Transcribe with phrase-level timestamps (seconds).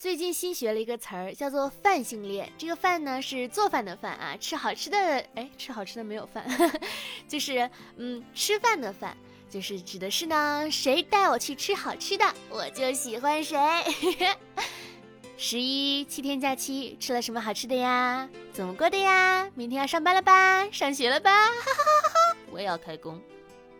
[0.00, 2.50] 最近新学了一个词儿，叫做“饭性恋”。
[2.56, 4.96] 这个“饭”呢是做饭的“饭”啊，吃好吃的。
[5.34, 6.42] 哎，吃好吃的没有饭，
[7.28, 7.68] 就是
[7.98, 9.14] 嗯，吃饭的“饭”，
[9.50, 13.58] 就是指的是呢，谁带我去吃好吃的，我就喜欢谁。
[15.36, 18.26] 十一七天假期吃了什么好吃的呀？
[18.54, 19.50] 怎么过的呀？
[19.54, 20.66] 明天要上班了吧？
[20.72, 21.30] 上学了吧？
[21.30, 22.36] 哈哈哈哈！
[22.50, 23.20] 我也要开工。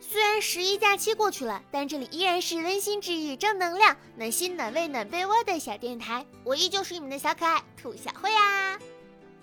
[0.01, 6.27] 虽然十一假期过去了，但这里依然是温馨治愈、正能量、暖心暖胃暖被窝的小电台。
[6.43, 8.79] 我依旧是你们的小可爱兔小慧啊！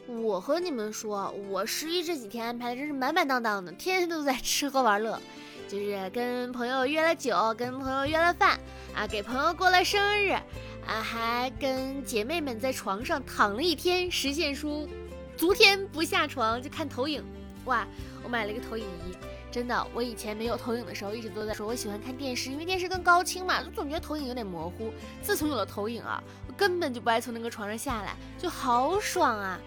[0.08, 5.22] 我和你们说，我十一这几天安排的真是满满当当的，天天都在吃喝玩乐，
[5.70, 8.60] 就是跟朋友约了酒，跟朋友约了饭
[8.96, 14.90] 啊，给朋友过了生日啊，还跟姐妹们在床上躺了一天，实现出
[15.38, 17.24] 昨天不下床就看投影。
[17.66, 17.88] 哇，
[18.24, 19.16] 我买了一个投影仪。
[19.58, 24.94] 真的，我以前没有投影的时候，一直都在说我喜欢看电视，因为电视更高清嘛，就总觉得投影有点模糊。
[25.20, 29.60] 自从有了投影啊，我根本就不爱从那个床上下来，就好爽啊！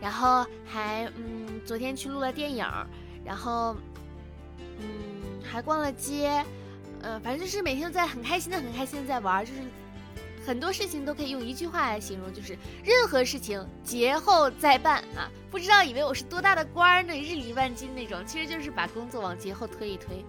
[0.00, 2.66] 然后还嗯，昨天去录了电影，
[3.22, 3.76] 然后
[4.78, 4.86] 嗯，
[5.44, 6.42] 还逛了街，
[7.02, 9.60] 嗯，反正就是每天都在很开心的、很开心的在玩，就是。
[10.46, 15.30] 很多事情都可以用一句话来形容，就是任何事情节后再办啊！
[15.50, 20.24] 不知道以为我是多大的官儿呢，日理万机那种，其实就是把工作往节后推一推。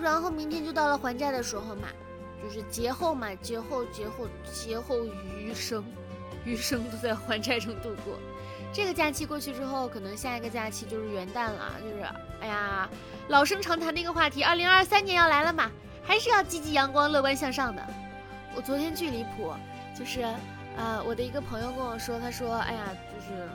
[0.00, 1.88] 然后明天就到了还债的时候嘛，
[2.42, 5.04] 就是节后嘛，节后节后节后
[5.38, 5.82] 余生，
[6.44, 8.18] 余生都在还债中度过。
[8.72, 12.04] 这个假期过去之后，可能下一个假期就是元旦了，就是
[12.40, 12.88] 哎呀，
[13.28, 15.70] 老生常谈的一个话题，二零二三年要来了嘛，
[16.02, 17.82] 还是要积极阳光、乐观向上的。
[18.56, 19.52] 我昨天巨离谱，
[19.98, 20.22] 就是，
[20.76, 23.48] 呃，我的一个朋友跟我说，他说，哎呀，就是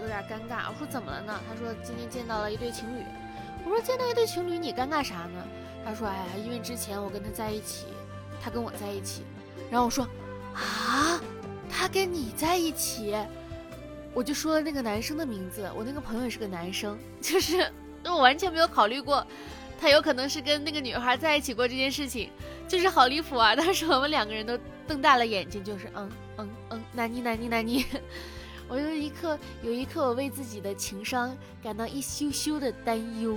[0.00, 0.68] 有点尴尬。
[0.68, 1.40] 我说怎么了呢？
[1.48, 3.02] 他说今天见到了一对情侣。
[3.64, 5.42] 我说见到一对情侣，你尴尬啥呢？
[5.84, 7.86] 他说，哎呀，因为之前我跟他在一起，
[8.42, 9.22] 他跟我在一起。
[9.70, 10.06] 然后我说，
[10.54, 11.18] 啊，
[11.70, 13.16] 他跟你在一起？
[14.14, 17.66] 我就说了那个男生的名字，我那个朋友也是个男生， 就是
[18.04, 19.26] 我完全没有考虑过。
[19.80, 22.30] 他有可能是跟那个女孩在一起过这件事情，
[22.72, 23.54] 就是好离谱啊！
[23.54, 27.84] 当时我们两个人都瞪大了眼睛，就是嗯嗯嗯，难妮难妮难妮。
[28.66, 33.36] 我有一刻有一刻，我为自己的情商感到一羞羞的担忧。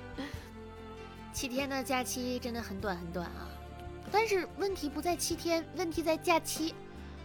[1.32, 3.48] 七天的假期真的很短很短啊，
[4.12, 6.74] 但是问题不在七天，问题在假期。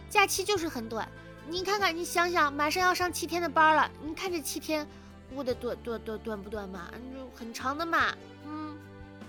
[0.08, 1.06] 假期就是很短，
[1.46, 4.86] 你看看，你想想，马上要上七天的班了，你看这七天。
[5.34, 6.88] 过得短短短短不短嘛？
[7.12, 8.14] 就很长的嘛。
[8.46, 8.63] 嗯，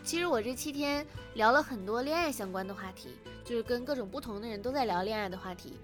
[0.06, 3.10] 其实我这七天聊了很多恋爱相关的话题，
[3.44, 5.80] 就是跟各种不同的人都在聊恋爱的话题。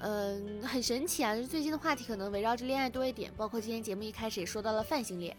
[0.00, 1.36] 嗯，很神奇啊！
[1.36, 5.36] 就最近的话题可能围绕着恋爱多一点，包括今天节目一开始也说到了泛性恋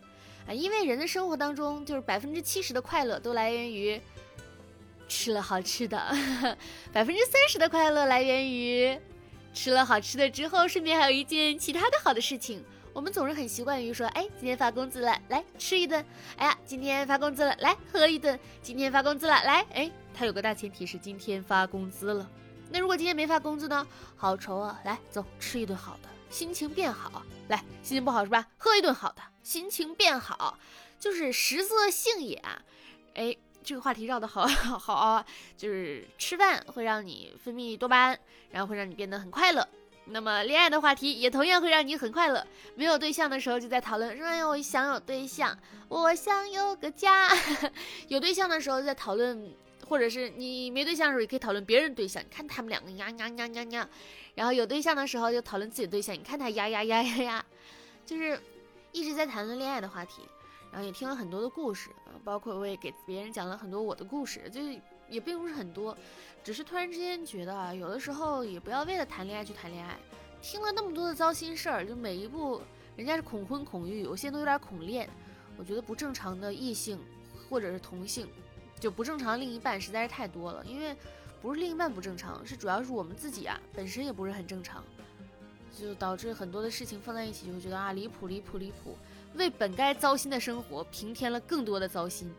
[0.48, 4.00] 啊，因为人的生活当中就是百分之七十的快乐都来源于
[5.08, 5.98] 吃了好吃的，
[6.94, 9.00] 百分之三十的快乐来源于
[9.54, 12.64] 吃了好吃的之后，顺便还有一件其他的好的事情。
[12.98, 16.04] 我们总是很习惯于说，哎，今天发工资了，来吃一顿。
[16.36, 18.40] 哎呀，今天发工资了，来喝一顿。
[18.64, 22.28] 今天发工资了，来，哎，它有个大前提是今天发工资了。
[22.72, 23.86] 那如果今天没发工资呢？
[24.16, 24.82] 好愁啊！
[24.84, 27.22] 来，走，吃一顿好的，心情变好。
[27.50, 28.48] 来，心情不好是吧？
[28.58, 30.58] 喝一顿好的，心情变好，
[31.00, 32.60] 就是食色性也啊。
[33.14, 35.24] 哎，这个话题绕的好好啊，
[35.56, 38.20] 就是吃饭会让你分泌多巴胺，
[38.50, 39.70] 然后会让你变得很快乐。
[40.10, 42.46] 那么恋爱的话题也同样会让你很快乐。
[42.76, 45.58] 没有对象的时候就在讨论，说哎呀我想有对象，
[45.88, 47.30] 我想有个家。
[48.08, 49.54] 有对象的时候在讨论，
[49.88, 52.22] 或者是你没对象的时候也可以讨论别人对象。
[52.24, 53.90] 你看他们两个呀呀呀呀呀。
[54.36, 57.46] 然后有对象的时候就讨论自己的对象，你看他呀呀呀呀呀，
[58.06, 58.40] 就是
[58.92, 60.22] 一直在谈论恋爱的话题。
[60.70, 61.90] 然后也听了很多的故事，
[62.24, 64.80] 包括我也给别人讲了很多我的故事，就是
[65.10, 65.98] 也并不是很多。
[66.44, 69.98] 只是突然之间觉得啊，有的时候也不要为了谈恋爱去谈恋爱。
[70.42, 72.62] 听了那么多的糟心事儿，就每一步
[72.96, 75.10] 人家是恐婚恐育，有些都有点恐恋。
[75.58, 77.00] 我觉得不正常的异性
[77.50, 78.28] 或者是同性，
[78.80, 80.64] 就不正常另一半实在是太多了。
[80.66, 80.96] 因为
[81.42, 84.84] 不是另一半不正常，是主要是我们自己啊本身也不是很正常，
[85.78, 88.96] 就导致很多的事情放在一起就会觉得啊离谱离谱离谱，
[89.34, 92.32] 为本该糟心的生活平添了更多的糟心。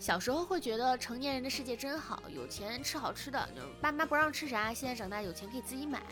[0.00, 6.02] 小时候会觉得成年人的世界真好，有钱吃好吃的，就爸妈不让吃啥，现在长大有钱可以自己买，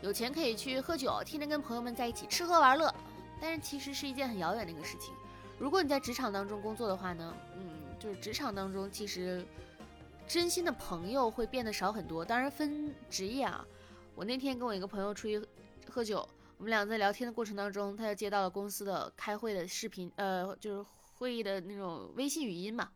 [0.00, 2.92] 有钱可以去喝酒，天天跟朋友们在一起吃喝玩乐。
[3.38, 5.12] 但是其实是一件很遥远的一个事情。
[5.58, 7.60] 如果你在职场当中工作的话呢，嗯，
[8.00, 9.46] 就是职场当中其实
[10.26, 12.24] 真心的朋友会变得少很多。
[12.24, 13.62] 当然分职业啊，
[14.14, 15.46] 我那天跟我一个朋友出去
[15.90, 20.88] 喝酒，我们俩在聊天的过程当中，他就接到了公司的开会的视频，呃，就是
[21.18, 22.88] 会议的那种微信语音嘛。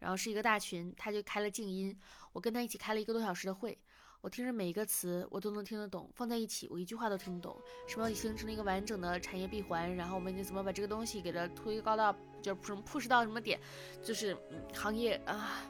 [0.00, 1.96] 然后是一个大群，他就开了静音，
[2.32, 3.78] 我跟他一起开了一个多小时的会。
[4.22, 7.56] 我听着每一个词，我都能听得懂，放在一起，我一句话都听不懂。
[7.86, 13.58] 什么形成了一个完整的产业闭环，然后我们就怎么把这个东西给它推高到，就是什么 push 到什么点，
[14.02, 14.36] 就是
[14.74, 15.62] 行业啊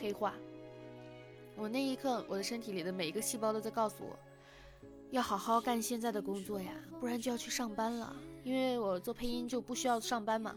[0.00, 0.34] 黑化。
[1.56, 4.18] 我那一刻，我的身体里的每一个细胞都在告诉我，
[5.10, 8.16] 要好好干现在的工作呀，不然就要去上班了。
[8.44, 10.56] 因为我做配音就不需要上班嘛，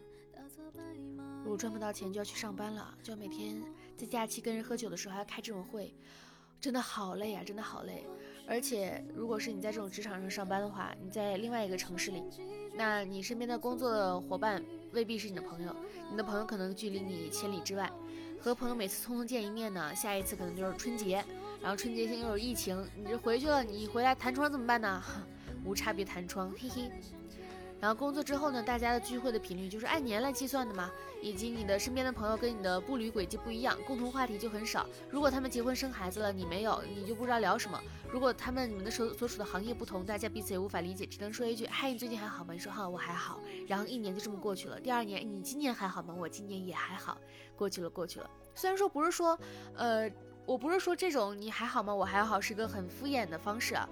[1.43, 3.61] 如果赚不到钱就要去上班了，就要每天
[3.97, 5.93] 在假期跟人喝酒的时候还要开这种会。
[6.61, 8.05] 真的好累啊，真的好累。
[8.47, 12.23] 而且，如果是你在这种职场上上班的话，你在另外一个城市里，
[12.73, 14.63] 那你身边的工作的伙伴
[14.93, 15.75] 未必是你的朋友，
[16.09, 17.91] 你的朋友可能距离你千里之外。
[18.39, 21.23] 和朋友每次匆匆见一面呢，下一次可能就是春节，
[21.61, 25.03] 然后春节前又有疫情，你这回去了，你回来弹窗怎么办呢？
[25.65, 26.89] 无差别弹窗，嘿嘿。
[27.83, 30.89] 然后工作之后呢，大家的聚会的频率就是按年来计算的嘛，
[31.21, 34.87] 以及你的身边的朋友跟你的步履轨迹不一样，共同话题就很少。
[35.09, 37.77] 如果他们结婚生孩子了，你没有，你就不知道聊什么。
[38.09, 42.53] 如果他们你们的所所处的行业不同，大家彼此也无法理解，只能说一句：嗨，你最近还好吗？
[42.53, 43.41] 你说哈，我还好。
[43.67, 44.79] 然后一年就这么过去了。
[44.79, 46.15] 第二年，你今年还好吗？
[46.17, 47.17] 我今年也还好。
[47.57, 48.29] 过去了，过去了。
[48.55, 49.37] 虽然说不是说，
[49.75, 50.09] 呃，
[50.45, 51.93] 我不是说这种你还好吗？
[51.93, 53.89] 我还好是个很敷衍的方式啊。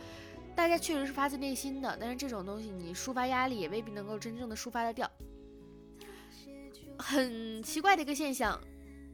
[0.55, 5.09] 大家确实是发自内心的，但是这种东西你抒发压力也未必能够真正的抒发得掉。
[6.97, 8.59] 很奇怪的一个现象，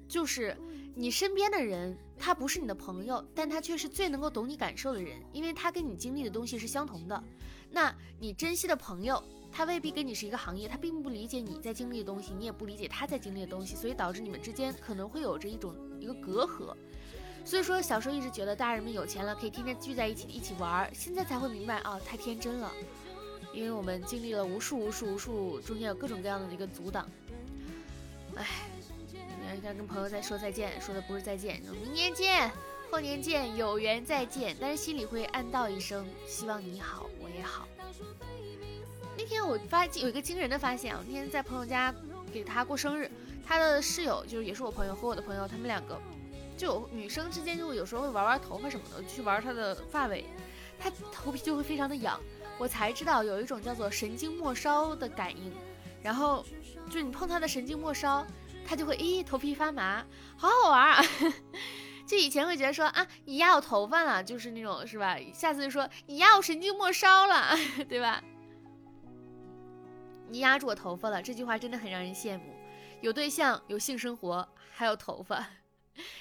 [0.08, 0.58] 就是
[0.94, 7.24] 你身边的人，他不是你的朋友，但他却是最能够懂你感受的人，因为他跟你经历的东西是相同的。
[7.72, 16.76] 那你珍惜的朋友，他未必跟你是一个行业，他并不理解你在经历的东西，你也不理解他在经历的东西，所以导致你们之间可能会有着一种一个隔阂。
[17.48, 20.94] 所以说，小时候一直觉得大人们有钱了，可以天天聚在一起一起玩。
[20.94, 22.70] 现在才会明白啊，太天真了，
[23.54, 27.10] 因为我们经历了无数无数无数，中间有各种各样的一个阻挡。
[28.36, 28.46] 哎，
[29.56, 32.52] 你看跟朋友在说再见，说的不是再见，明年见，
[32.92, 37.66] 后年见，有缘再见，但是心里会暗道一声，希望你好，我也好。
[39.18, 41.96] 那天我发有一个惊人的发现啊，那天在朋友家
[42.34, 43.10] 给他过生日，
[43.48, 45.98] 他的室友就是也是我朋友和我的朋友，他们两个。
[46.58, 50.26] 就女生之间就有时候会玩玩头发什么的，去玩她的发尾，
[50.80, 52.20] 她头皮就会非常的痒。
[52.58, 55.54] 我才知道有一种叫做神经末梢的感应，
[56.02, 56.44] 然后
[56.90, 58.26] 就你碰她的神经末梢，
[58.66, 60.04] 她就会咦头皮发麻，
[60.36, 61.04] 好好玩啊！
[62.08, 65.18] 就以前会觉得说啊你压我头发了，就是那种是吧？
[65.34, 67.56] 下次就说你压我神经末梢了，
[67.88, 68.24] 对吧？
[70.30, 72.56] 你压住我头发了，这句话真的很让人羡慕。
[73.02, 75.48] 有对象，有性生活，还有头发。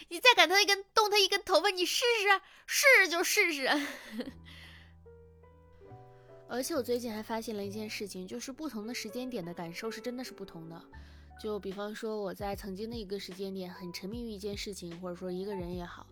[0.08, 3.68] 你再敢他一根动他一根头发，你试试，试试就试试。
[6.48, 10.80] 而且我最近还发现了一件事情，就是不同的时间点的感受是真的是不同的。
[11.42, 16.06] 就比方说我在曾经的一个时间点很沉迷于一件事情，或者说一个人也好，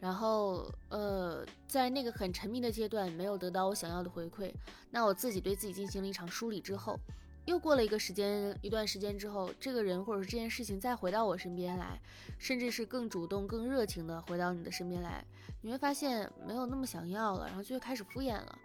[0.00, 4.52] 然后呃在那个很沉迷的阶段没有得到我想要的回馈，
[4.90, 6.98] 那我自己对自己进行了一场梳理之后。
[7.44, 12.00] 又过了一个时间，一段时间之后，这个人或者是这件事情再回到我身边来，
[12.38, 15.24] 甚至是更主动、更热情的回到你的身边来，
[15.60, 18.58] 你会发现没有那么想要了，然后就开始敷衍了，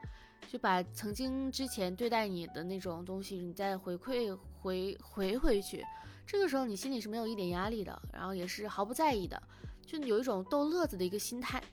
[0.48, 5.84] 就把曾经之前对待你的那种东西，你再回馈回回回去。
[6.26, 9.42] 这个时候你心里是没有一点压力的，然后也是毫不在意的，
[9.86, 11.64] 就有一种逗乐子的一个心态。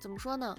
[0.00, 0.56] 怎么说呢？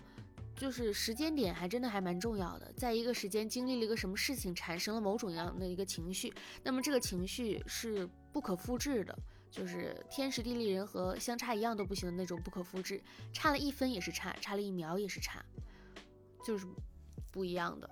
[0.61, 6.31] 就是时间点还真的还蛮重要的，在一个时间经历了一个什么事情，产生了某种样的一个情绪，
[6.61, 9.17] 那么这个情绪是不可复制的，
[9.49, 13.01] 就是天时地利人和相差一样都不行的那种不可复制，
[13.33, 15.43] 差了一分也是差，差了一秒也是差，
[16.45, 16.67] 就是
[17.31, 17.89] 不一样的。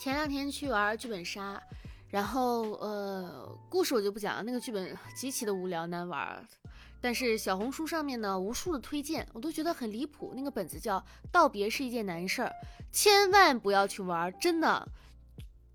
[0.00, 1.62] 前两天去玩剧本杀，
[2.08, 6.48] 然后呃，故事我就不讲了，那个剧本极其的无聊难玩。
[7.00, 10.32] 但是小红书上面呢，无数的推荐，我都觉得很离谱。
[10.34, 10.98] 那个本子叫
[11.30, 12.48] 《道别是一件难事儿》，
[12.90, 14.88] 千万不要去玩，真的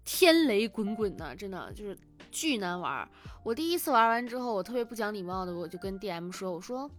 [0.03, 1.97] 天雷滚滚的，真的就是
[2.29, 3.07] 巨难玩。
[3.43, 6.89] 我第一次玩完之后，我特别不讲礼貌的，我就跟 DM 说：“我说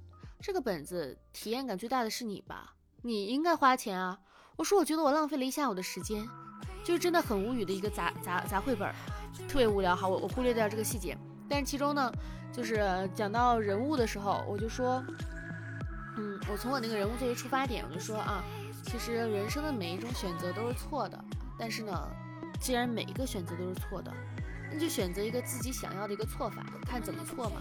[0.40, 2.74] 这个本子体验感最大的是你吧？
[3.02, 4.18] 你应该花钱啊。”
[4.56, 6.26] 我说：“我觉得我浪费了一下午的时间，
[6.82, 8.90] 就是真的很无语的一个杂杂杂绘本，
[9.48, 11.18] 特别无聊。”好，我我忽略掉这个细节。
[11.48, 12.10] 但其中呢，
[12.52, 15.04] 就是讲到人物的时候，我就说，
[16.16, 18.42] 嗯，我从我那个人物作为出发点，我就说啊，
[18.84, 21.22] 其实人生的每一种选择都是错的。
[21.58, 22.08] 但是呢，
[22.60, 24.12] 既然每一个选择都是错的，
[24.72, 27.60] 那就选择一个自己想要的一个错法，看怎么错嘛。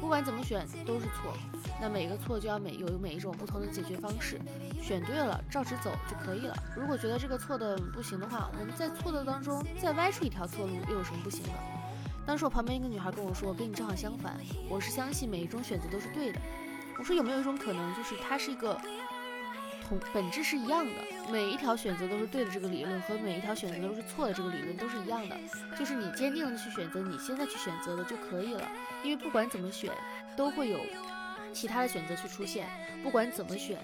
[0.00, 1.36] 不管怎么选都是错，
[1.80, 4.40] 那每个错就要每有每一种不同的解决方式，
[4.82, 6.56] 选对了照直走就可以了。
[6.76, 11.50] 如果觉得这个错的不行的话，我们在错的当中再歪出一条错路，又有什么不行的？
[12.26, 16.40] 当时我旁边一个女孩跟我说：“我跟你正好相反，我是相信每一种选择都是对的。”
[16.98, 18.78] 我说有没有一种可能，就是它是一个
[19.88, 20.92] 同本质是一样的，
[21.32, 25.36] 每一条选择都是对的，这个理论和每一条选择都是错的，这个理论都是一样的，
[25.76, 28.68] 就是你坚定的去选择你现在去选择的就可以了，
[29.02, 29.90] 因为不管怎么选，
[30.36, 30.78] 都会有
[31.52, 32.68] 其他的选择去出现，
[33.02, 33.78] 不管怎么选，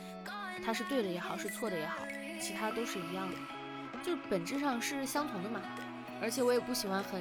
[0.64, 1.96] 它是对的也好，是错的也好，
[2.38, 3.36] 其他都是一样的，
[4.02, 5.60] 就是本质上是相同的嘛。
[6.20, 7.20] 而且我也不喜欢很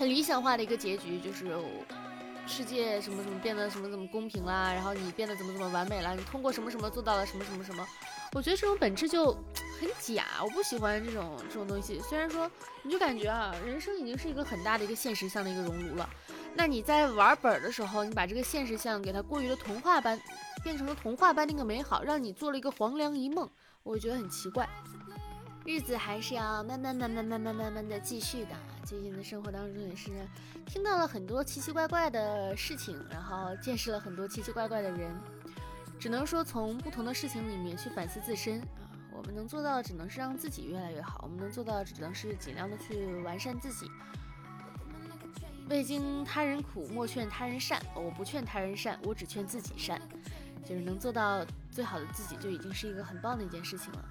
[0.00, 1.54] 很理想化的一个结局，就是
[2.46, 7.86] 世界什么什么变得什么怎么公平啦，然后你变得怎么怎么完美了，你通过什么什么做到了什么什么什么。
[8.32, 9.30] 我觉得这种本质就
[9.78, 12.00] 很假，我不喜欢这种这种东西。
[12.00, 12.50] 虽然说
[12.82, 16.08] 你就感觉啊，人生已经是一个很大的一个现实向的一个熔炉了，
[16.54, 20.18] 那你在玩本的时候，你把这个现实向给它过于的童话般
[20.64, 23.46] 变成了童话般那个美好，让你做了一个黄粱一梦，
[23.82, 24.66] 我觉得很奇怪。
[25.66, 28.56] 日子还是要慢慢、慢慢、慢慢、慢慢的继续的。
[28.84, 30.10] 最近的生活当中也是
[30.66, 35.14] 听到了很多奇奇怪怪的事情，然后见识了很多奇奇怪怪的人。
[35.98, 38.88] 只能说从不同的事情里面去反思自身啊。
[39.12, 43.90] 我们能做到的只能是让自己越来越好，我们能做到的只能是尽量的去完善自己。
[45.68, 47.80] 未经他人苦，莫劝他人善。
[47.94, 50.00] 我不劝他人善，我只劝自己善。
[50.64, 54.04] 就是能做到最好的自己，就已经是一个很棒的一件事情了。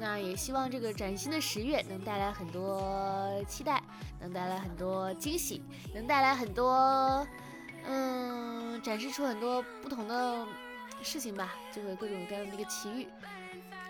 [0.00, 3.82] 那也希望这个崭新的十月能带来很多期待，
[4.20, 5.62] 能带来很多惊喜，
[5.94, 7.26] 能带来很多，
[7.84, 10.46] 嗯，展示出很多不同的
[11.02, 13.08] 事情吧，就会各种各样的一个奇遇。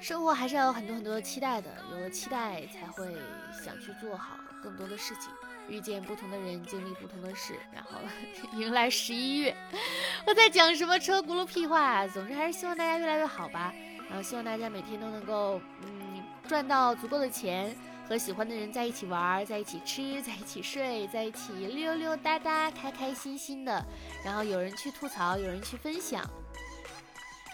[0.00, 3.14] 生活还是要有很多很多的期待的，有了期待才会
[3.52, 5.30] 想去做好更多的事情，
[5.68, 7.98] 遇见不同的人，经历不同的事，然后
[8.56, 9.54] 迎来十一月。
[10.24, 12.06] 我在讲什么车轱辘屁话？
[12.06, 13.74] 总之还是希望大家越来越好吧。
[14.08, 17.76] 然后希望大家每天都能够，嗯，赚到足够的钱，
[18.08, 23.84] 和喜欢的人在一起玩，在一起吃，在一起睡，在一起溜溜达达，开开心心的。
[24.24, 26.24] 然后有人去吐槽，有人去分享，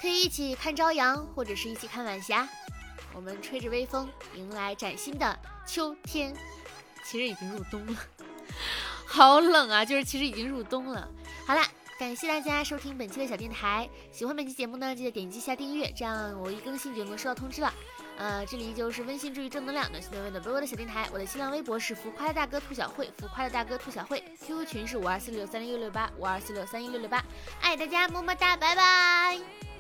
[0.01, 2.49] 可以一起看朝阳，或者是一起看晚霞。
[3.13, 6.33] 我们吹着微风，迎来崭新的秋天。
[7.05, 7.97] 其实已经入冬了，
[9.07, 9.85] 好冷啊！
[9.85, 11.09] 就是其实已经入冬了。
[11.47, 11.69] 好啦。
[11.97, 17.73] 感谢大家收听本期的小电台，喜欢本期节目呢，记得点击一下订阅，这样我一更新就能收到通知了。
[18.17, 27.25] 呃，这里就是温馨治愈正能量、暖心暖胃暖被窝的小电台，我的新浪微博是浮夸的大哥兔小慧，浮夸的大哥兔小慧，QQ 群是五二四六三零六六八五二四六三一六六八，
[27.61, 29.74] 爱大家，么么哒，拜拜。